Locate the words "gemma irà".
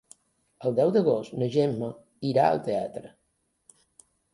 1.57-2.49